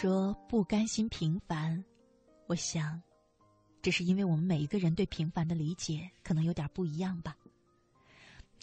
[0.00, 1.84] 说不甘心平凡，
[2.46, 3.02] 我想，
[3.82, 7.36] 这是因为我们每一个人对平凡的理解可能有点不一样吧。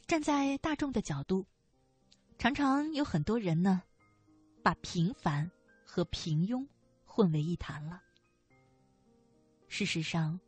[0.08, 1.46] 站在大众的角度，
[2.38, 3.84] 常常有很多人呢，
[4.64, 5.52] 把平凡
[5.84, 6.66] 和平庸
[7.04, 8.02] 混为一谈了。
[9.68, 10.40] 事实上，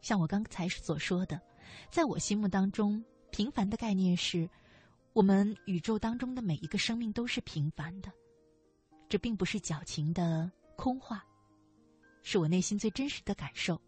[0.00, 1.40] 像我刚才所说的，
[1.88, 4.50] 在我心目当中，平凡的概念是，
[5.12, 8.12] 我们宇宙当中的每一个生命都是平凡的。
[9.12, 11.22] 这并不是矫情的空话，
[12.22, 13.78] 是我内心最真实的感受。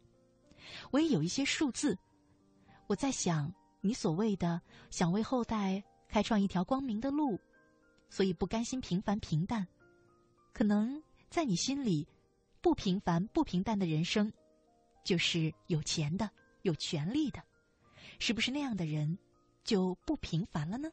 [0.91, 1.99] 我也有一些数字，
[2.89, 3.51] 我在想，
[3.81, 4.61] 你所谓的
[4.91, 7.41] 想为后代开创一条光明的路，
[8.11, 9.66] 所以不甘心平凡平淡，
[10.53, 12.07] 可能在你心里，
[12.61, 14.31] 不平凡不平淡的人生。
[15.07, 17.43] 就是有钱的、有权利的，
[18.18, 19.18] 是不是那样的人
[19.64, 20.91] 就不平凡了呢？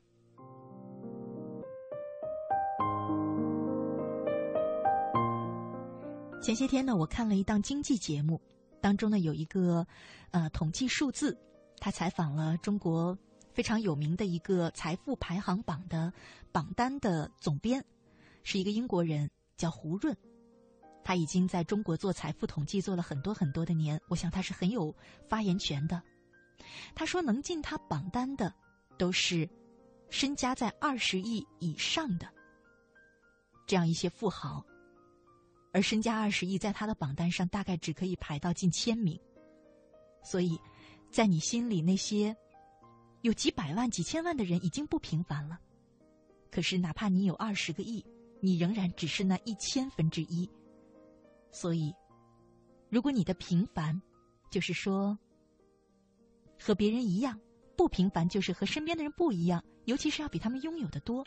[6.42, 8.42] 前些天呢，我看了一档经济节目，
[8.82, 9.86] 当中呢有一个
[10.32, 11.38] 呃统计数字，
[11.80, 13.16] 他采访了中国
[13.54, 16.12] 非常有名的一个财富排行榜的
[16.52, 17.86] 榜单的总编，
[18.42, 20.18] 是一个英国人，叫胡润。
[21.04, 24.96] 他已经在中国做财富统计做了很多很多的年，我想他是很有
[25.30, 26.02] 发言权的。
[26.96, 28.52] 他说，能进他榜单的
[28.98, 29.48] 都是
[30.10, 32.28] 身家在二十亿以上的
[33.68, 34.66] 这样一些富豪，
[35.72, 39.19] 而身家二十亿在他的榜单上大概只可以排到近千名。
[40.24, 40.59] 所以，
[41.09, 42.36] 在你心里那些
[43.22, 45.59] 有几百万、几千万的人已经不平凡了。
[46.51, 48.05] 可是，哪怕你有二十个亿，
[48.39, 50.49] 你仍然只是那一千分之一。
[51.51, 51.93] 所以，
[52.89, 53.99] 如果你的平凡，
[54.49, 55.17] 就是说
[56.59, 57.36] 和别人一样；
[57.76, 61.26] 不平凡，就是和身边的人不一样，尤其是要比他们拥有的多。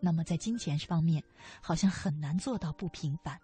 [0.00, 1.22] 那么，在金钱方面，
[1.60, 3.38] 好像很难做到不平凡。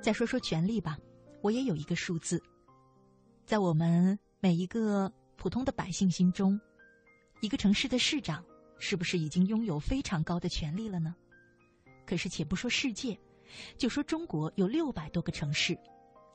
[0.00, 0.98] 再说说权力吧，
[1.40, 2.42] 我也有一个数字，
[3.44, 6.60] 在我们每一个普通的百姓心中，
[7.40, 8.44] 一个城市的市长
[8.78, 11.14] 是不是已经拥有非常高的权力了呢？
[12.04, 13.16] 可是，且不说世界，
[13.78, 15.78] 就说中国有六百多个城市，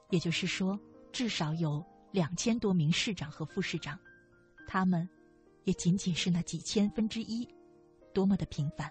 [0.10, 0.80] 也就是说，
[1.12, 4.00] 至少有两千多名市长和副市长，
[4.66, 5.08] 他们
[5.68, 7.46] 也仅仅是那几千分之一，
[8.14, 8.90] 多么的平凡！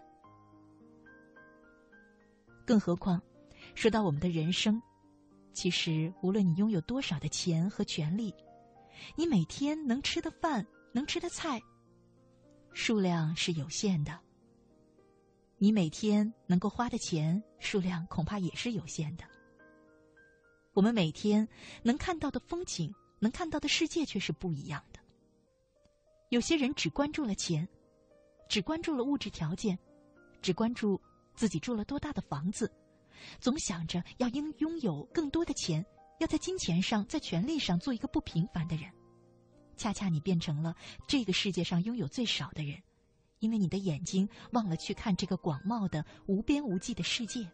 [2.66, 3.18] 更何况，
[3.74, 4.78] 说到我们的人生，
[5.54, 8.34] 其实无论你拥有多少的钱和权利，
[9.16, 11.58] 你每天能吃的饭、能吃的菜，
[12.74, 14.20] 数量是有限的。
[15.56, 19.24] 你每天能够花的钱数量恐怕也是有限的。
[20.74, 21.48] 我们每天
[21.82, 24.95] 能看到的风景，能看到的世界却是不一样的。
[26.30, 27.68] 有些人只关注了钱，
[28.48, 29.78] 只关注了物质条件，
[30.42, 31.00] 只关注
[31.34, 32.70] 自己住了多大的房子，
[33.38, 35.84] 总想着要拥拥有更多的钱，
[36.18, 38.90] 要在金钱上、在权力上做一个不平凡的人。
[39.76, 40.74] 恰恰你变成了
[41.06, 42.82] 这个世界上拥有最少的人。
[43.40, 47.46] 因为你的眼睛忘了去看这个广袤的、无边无际的世界。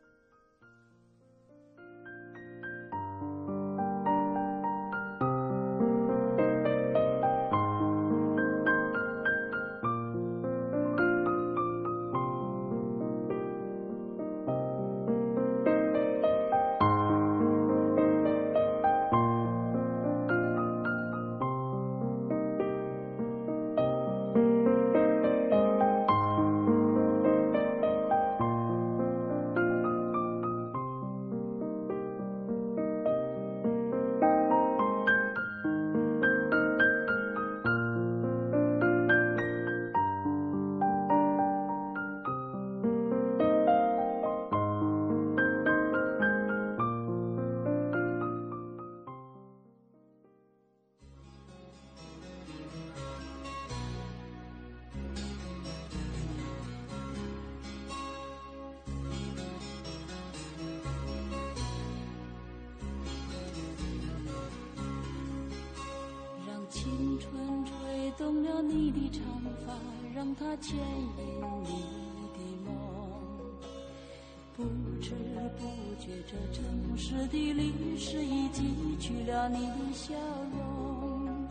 [70.59, 71.85] 牵引你
[72.35, 72.75] 的梦。
[74.57, 74.65] 不
[75.01, 75.11] 知
[75.59, 75.65] 不
[76.01, 78.63] 觉这城市的历史已记
[78.99, 80.15] 取了你的笑
[80.59, 81.49] 容。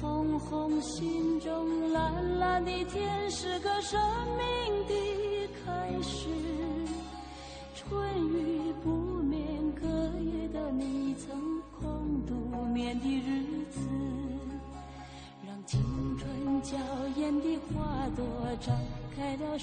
[0.00, 4.00] 红红心中蓝蓝的天是个生
[4.38, 6.39] 命的开始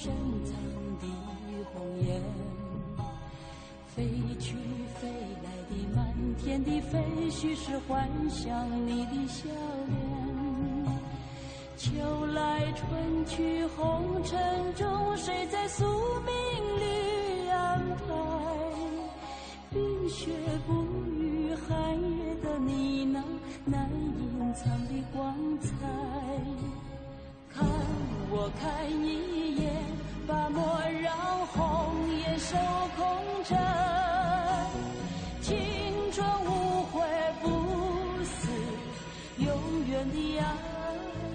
[0.07, 0.55] 深藏
[1.01, 1.05] 的
[1.73, 2.21] 红颜
[3.93, 4.07] 飞
[4.39, 4.55] 去
[5.01, 5.09] 飞
[5.43, 6.97] 来的满天的飞
[7.29, 9.49] 絮是幻想你的笑
[9.89, 11.01] 脸。
[11.75, 14.39] 秋来春去红尘
[14.75, 15.83] 中谁在宿
[16.21, 18.05] 命里安排
[19.73, 20.31] 冰雪
[20.65, 20.85] 不
[21.19, 23.21] 语寒夜的你那
[23.65, 26.86] 难隐藏的光彩。
[28.29, 29.73] 我看一眼，
[30.27, 30.61] 把莫
[31.01, 31.15] 让
[31.47, 32.57] 红颜守
[32.97, 33.05] 空
[33.45, 33.57] 枕。
[35.41, 35.55] 青
[36.11, 37.01] 春无悔
[37.41, 37.47] 不
[38.25, 38.49] 死，
[39.37, 39.47] 永
[39.87, 40.43] 远的爱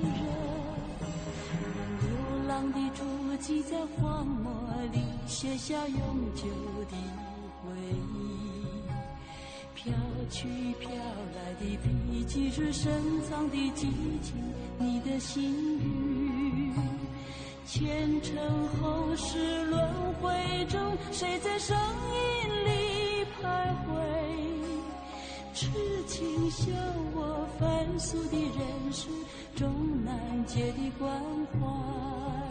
[0.02, 0.20] 人。
[2.02, 2.06] 流
[2.46, 3.02] 浪的足
[3.40, 4.52] 迹在荒漠
[4.92, 5.98] 里写下永
[6.34, 6.44] 久
[6.90, 6.96] 的
[7.62, 7.70] 回
[8.14, 8.14] 忆。
[9.74, 9.92] 飘
[10.30, 10.46] 去
[10.78, 10.90] 飘
[11.34, 12.92] 来的笔迹是深
[13.28, 13.88] 藏的激
[14.22, 14.36] 情，
[14.78, 16.11] 你的心语。
[17.64, 18.36] 前尘
[18.68, 19.88] 后世轮
[20.20, 20.78] 回中，
[21.10, 23.42] 谁在声音里徘
[23.86, 23.92] 徊？
[25.54, 25.68] 痴
[26.06, 26.70] 情笑
[27.14, 29.08] 我凡俗的人世，
[29.54, 31.10] 终难解的关
[31.52, 32.41] 怀。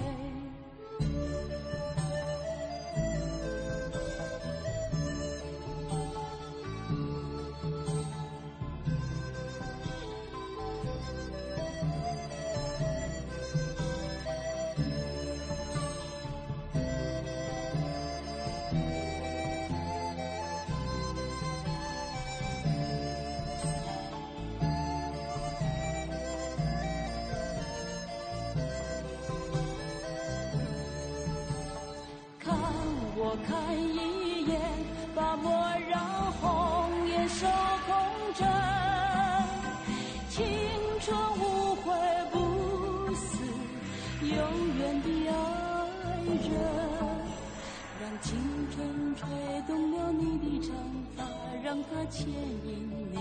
[48.71, 49.27] 春吹
[49.67, 50.75] 动了你的长
[51.15, 51.23] 发，
[51.61, 53.15] 让它牵引你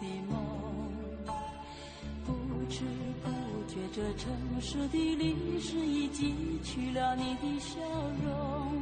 [0.00, 0.38] 的梦。
[2.24, 2.32] 不
[2.70, 2.84] 知
[3.22, 3.28] 不
[3.66, 7.80] 觉，这城市的历史已记取了你的笑
[8.24, 8.72] 容。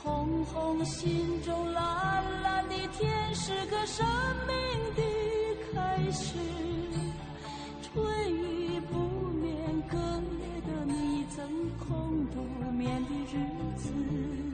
[0.00, 4.06] 红红心中蓝蓝的天，是个生
[4.46, 4.56] 命
[4.94, 5.02] 的
[5.72, 6.34] 开始。
[7.82, 8.96] 春雨不
[9.40, 11.44] 眠，隔夜的你曾
[11.78, 13.34] 空独眠的日
[13.76, 14.47] 子。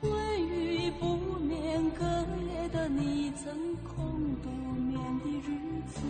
[0.00, 0.10] 春
[0.48, 6.00] 雨不眠，隔夜的你曾空独眠的日子。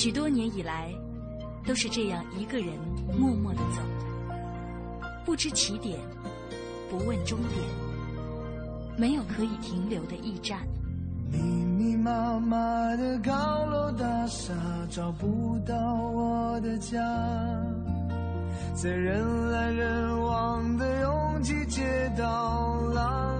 [0.00, 0.94] 许多年以来，
[1.66, 2.68] 都是这样一个人
[3.18, 3.82] 默默的走，
[5.26, 5.98] 不知起点，
[6.88, 7.60] 不问终点，
[8.96, 10.60] 没有可以停留的驿站。
[11.32, 12.56] 密密麻麻
[12.94, 13.32] 的高
[13.64, 14.54] 楼大厦
[14.88, 17.00] 找不到我的家，
[18.76, 23.36] 在人来人往的拥挤街道浪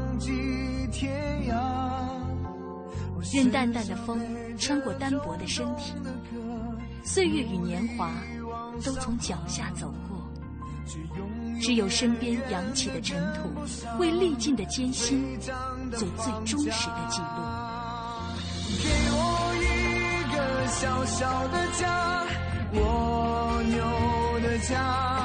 [3.33, 4.21] 任淡淡的风
[4.59, 5.93] 穿过单薄的身体，
[7.05, 8.11] 岁月与年华
[8.85, 10.27] 都从脚下走过，
[11.61, 13.51] 只有身边扬起的尘土，
[13.99, 15.39] 为历尽的艰辛
[15.93, 17.27] 做最忠实的记录。
[18.81, 19.67] 给我一
[20.35, 20.37] 个
[20.69, 22.25] 小小的家，
[22.73, 23.77] 蜗牛
[24.41, 25.18] 的家，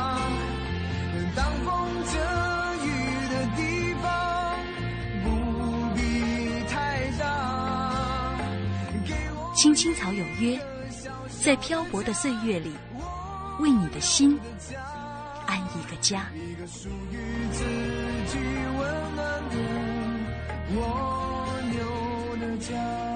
[9.63, 10.59] 青青草有约，
[11.41, 12.73] 在漂泊的岁月里，
[13.61, 14.37] 为你的心
[15.45, 16.25] 安一个家。
[16.35, 17.63] 一个属于自
[18.27, 18.37] 己
[18.77, 19.55] 温暖的
[20.75, 23.12] 蜗牛的家。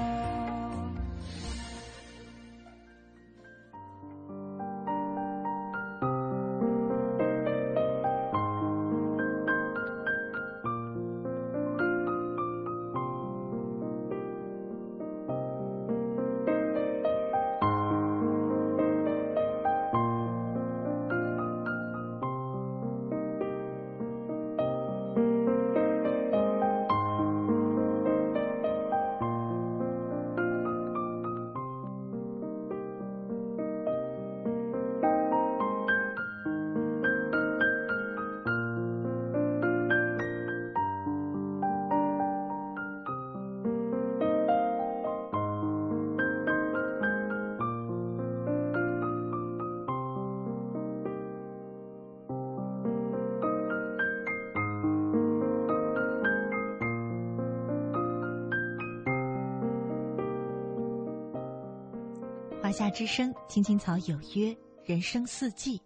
[62.89, 65.81] 之声，青青草有约，人生四季，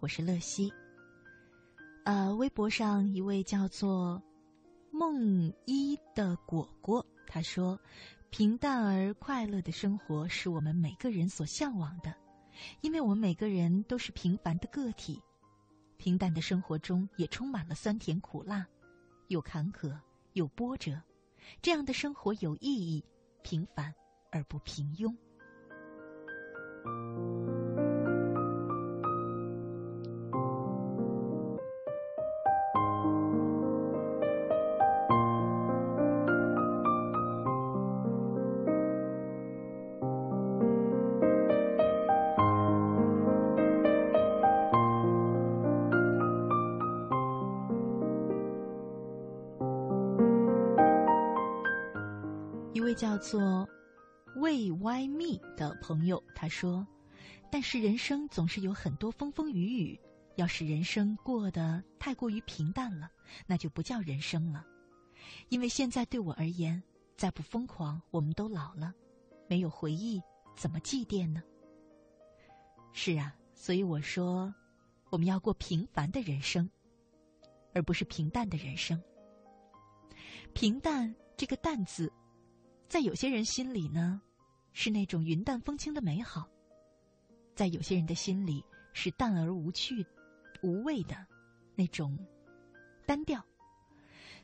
[0.00, 0.72] 我是乐西。
[2.04, 4.22] 呃，微博上一位叫做
[4.90, 7.78] 梦一的果果，他说
[8.28, 12.14] ：“平淡而快乐的生活是我们每个人所向往的，
[12.82, 15.20] 因为我们每个人都是平凡的个体。
[15.96, 18.66] 平淡的生活中也充满了酸甜苦辣，
[19.28, 19.98] 有坎坷，
[20.34, 21.00] 有波折，
[21.62, 23.02] 这样的生活有意义，
[23.42, 23.94] 平凡
[24.30, 25.16] 而不平庸。”
[52.74, 53.68] 一位叫做
[54.42, 56.84] 未歪蜜”的朋友，他说
[57.48, 60.00] ：“但是人生总是有很多风风雨雨，
[60.34, 63.08] 要是人生过得太过于平淡了，
[63.46, 64.66] 那就不叫人生了。
[65.48, 66.82] 因为现在对我而言，
[67.16, 68.92] 再不疯狂，我们都老了，
[69.48, 70.20] 没有回忆，
[70.56, 71.40] 怎么祭奠呢？
[72.92, 74.52] 是啊，所以我说，
[75.10, 76.68] 我们要过平凡的人生，
[77.72, 79.00] 而不是平淡的人生。
[80.52, 82.12] 平淡这个‘淡’字。”
[82.88, 84.20] 在有些人心里呢，
[84.72, 86.42] 是那种云淡风轻的美好；
[87.54, 90.04] 在有些人的心里，是淡而无趣、
[90.62, 91.26] 无味的
[91.74, 92.18] 那种
[93.06, 93.44] 单调。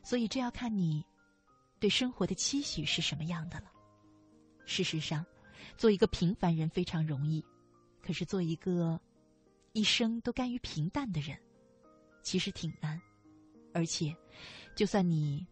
[0.03, 1.05] 所以，这要看你
[1.79, 3.71] 对生活的期许是什么样的了。
[4.65, 5.25] 事实上，
[5.77, 7.43] 做一个平凡人非常容易，
[8.01, 8.99] 可是做一个
[9.73, 11.37] 一生都甘于平淡的人，
[12.21, 13.01] 其实挺难。
[13.73, 14.15] 而且，
[14.75, 15.45] 就算你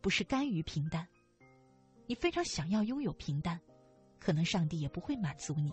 [0.00, 1.06] 不是甘于平淡。
[2.06, 3.60] 你非常想要拥有平淡，
[4.22, 5.72] 可能上帝也不会满足你，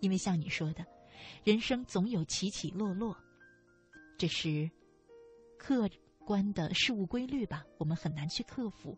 [0.00, 0.82] 因为像你说的，
[1.44, 3.14] 人生总有起起落落，
[4.16, 4.70] 这是
[5.58, 5.86] 客
[6.24, 7.62] 观的事物规律吧？
[7.76, 8.96] 我们很难去克服。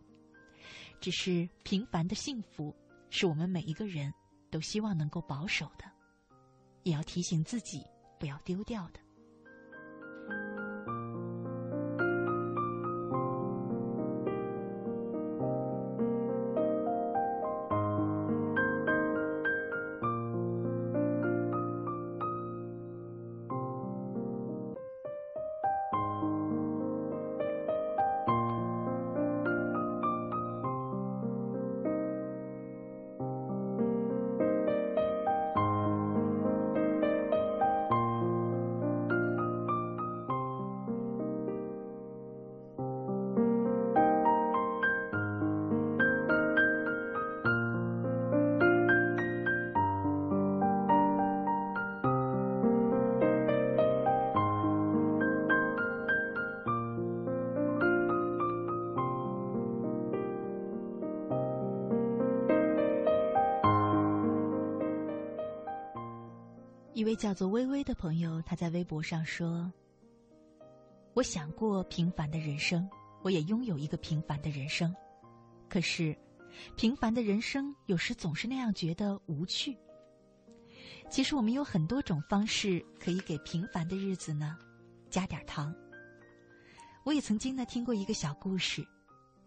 [1.00, 2.72] 只是平凡的幸福，
[3.08, 4.14] 是我们每一个人
[4.52, 5.84] 都希望能够保守的，
[6.84, 7.84] 也要提醒自己
[8.20, 8.99] 不要丢掉的。
[67.00, 69.72] 一位叫做微微的朋友，他在微博上说
[71.16, 72.86] ：“我想过平凡的人生，
[73.22, 74.94] 我也拥有一个平凡的人生。
[75.66, 76.14] 可是，
[76.76, 79.74] 平凡的人生有时总是那样觉得无趣。
[81.08, 84.58] 其实，我们有很多种方式可以给平凡的日子呢
[85.08, 85.74] 加点糖。
[87.02, 88.86] 我也曾经呢听过一个小故事，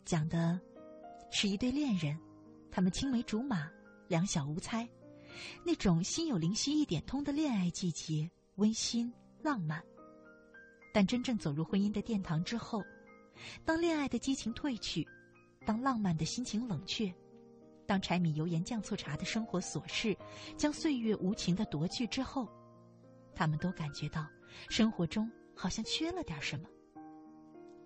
[0.05, 0.59] 讲的
[1.29, 2.17] 是一对恋人，
[2.71, 3.69] 他们青梅竹马，
[4.07, 4.89] 两小无猜。”
[5.63, 9.11] 那种心有灵犀一点通的恋爱季节，温馨
[9.41, 9.83] 浪漫。
[10.93, 12.83] 但真正走入婚姻的殿堂之后，
[13.65, 15.07] 当恋爱的激情褪去，
[15.65, 17.11] 当浪漫的心情冷却，
[17.87, 20.15] 当柴米油盐酱醋茶的生活琐事
[20.55, 22.47] 将岁月无情的夺去之后，
[23.33, 24.27] 他们都感觉到
[24.69, 26.69] 生活中好像缺了点什么。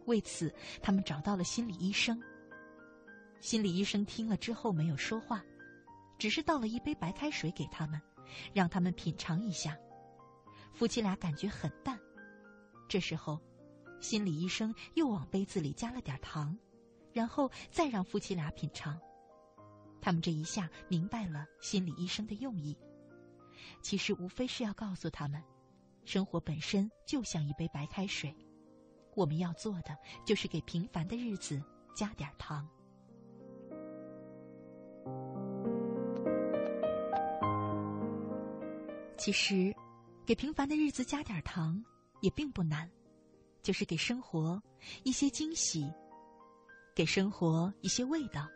[0.06, 2.22] 为此，他们找到了心理医生。
[3.40, 5.44] 心理医生听了之后没有说话。
[6.18, 8.02] 只是倒了一杯白开水给他们，
[8.54, 9.78] 让他们品尝一下。
[10.74, 12.00] 夫妻俩感觉很淡。
[12.88, 13.40] 这时候，
[14.00, 16.58] 心理医生又往杯子里加了点糖，
[17.12, 19.00] 然后再让夫妻俩品尝。
[20.00, 22.78] 他们这一下明白了心理医生的用意。
[23.82, 25.44] 其实无非是要告诉他们，
[26.06, 28.34] 生活本身就像一杯白开水，
[29.16, 31.62] 我们要做的就是给平凡的日子
[31.96, 32.70] 加点糖。
[39.18, 39.76] 其实，
[40.26, 41.84] 给平凡的日子加点糖
[42.22, 42.90] 也并不难，
[43.64, 44.62] 就是给生活
[45.04, 45.92] 一些惊喜，
[46.96, 48.48] 给生活一些味道，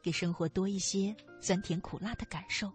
[0.00, 2.72] 给生活多一些酸甜苦辣的感受。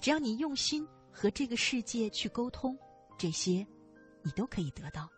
[0.00, 2.78] 只要你用心和这个世界去沟通，
[3.18, 3.66] 这些
[4.22, 5.10] 你都可以得到。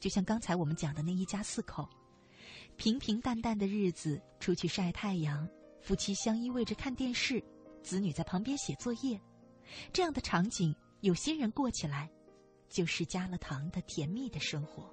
[0.00, 1.88] 就像刚才我们讲的那一家四口，
[2.76, 5.48] 平平淡淡的日子，出去晒太阳，
[5.82, 7.42] 夫妻相依偎着看电视，
[7.82, 9.20] 子女在旁边写作业，
[9.92, 12.10] 这样的场景，有些人过起来，
[12.68, 14.92] 就是加了糖的甜蜜的生活。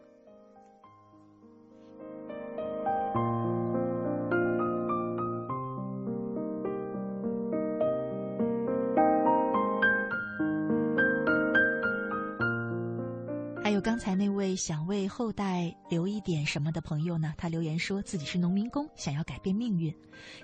[13.64, 17.34] 还有刚才那位想为后代留一点什么的朋友呢？
[17.38, 19.92] 他留言说自己是农民工，想要改变命运。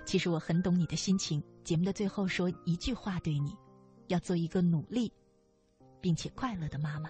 [0.04, 1.40] 其实我很懂你的心情。
[1.62, 3.54] 节目的最后说一句话对你：
[4.10, 5.10] 要做一个努力
[6.00, 7.08] 并且快乐的妈妈。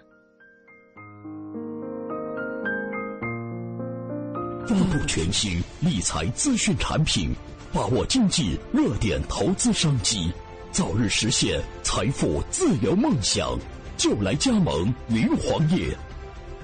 [4.66, 7.30] 发布全新理财资讯产品，
[7.72, 10.30] 把握经济热点投资商机，
[10.70, 13.59] 早日实现财富自由梦想，
[13.96, 15.96] 就来加盟云黄业。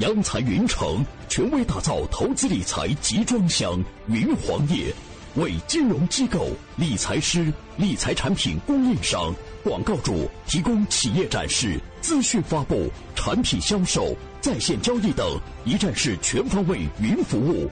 [0.00, 4.94] 央财云城权威打造投资理财集装箱云黄业，
[5.36, 9.34] 为金融机构、理财师、理财产品供应商、
[9.66, 15.26] 广告主提供企业展示、资讯发布、产品销售、在线交易等
[15.64, 17.68] 一站式全方位云服务。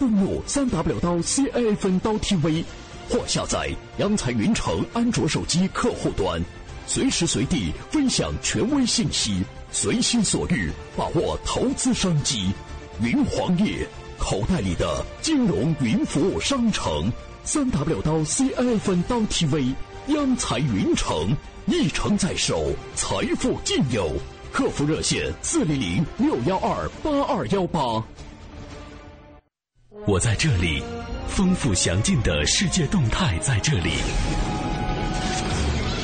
[0.00, 2.64] 登录三 W 刀 CIA 分刀 TV，
[3.08, 6.44] 或下载央财云城安卓手机客户端，
[6.88, 9.44] 随时随地分享权威信息。
[9.70, 12.50] 随心所欲把握投资商机，
[13.00, 13.86] 云黄页
[14.18, 17.12] 口袋里的金融云服务商城，
[17.44, 19.72] 三 W 刀 CI 分刀 TV，
[20.08, 21.36] 央财云城
[21.66, 24.10] 一城在手，财富尽有。
[24.50, 28.02] 客服热线四零零六幺二八二幺八。
[30.06, 30.82] 我在这里，
[31.28, 33.90] 丰富详尽的世界动态在这里。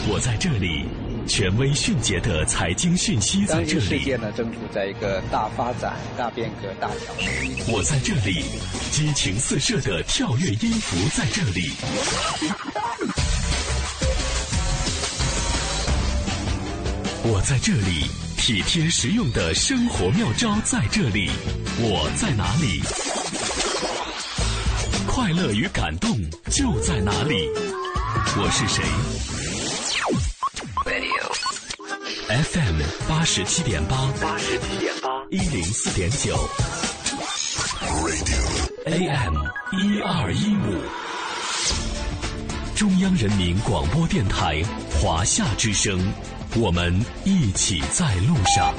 [0.09, 0.85] 我在这里。
[1.27, 3.81] 权威迅捷的财经讯息在这里。
[3.81, 7.75] 世界呢正处在一个大发展、大变革、大调整。
[7.75, 8.45] 我在这里，
[8.91, 11.71] 激情四射的跳跃音符在这里。
[17.27, 18.07] 我在这里，
[18.37, 21.31] 体贴实用的生活妙招在这里。
[21.79, 22.83] 我在哪里？
[25.07, 26.11] 快乐与感动
[26.51, 27.49] 就在哪里？
[28.37, 28.85] 我是谁
[32.29, 36.37] ？FM 八十七点八，八十七点八，一零四点九
[38.85, 39.39] ，AM
[39.73, 40.83] 一二一五，
[42.77, 44.63] 中央人民广播电台
[45.01, 45.99] 华夏之声，
[46.57, 46.95] 我们
[47.25, 48.73] 一起在路上。